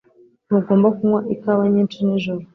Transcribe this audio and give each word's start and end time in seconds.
Ntugomba 0.47 0.87
kunywa 0.97 1.19
ikawa 1.33 1.63
nyinshi 1.73 1.97
nijoro. 2.05 2.43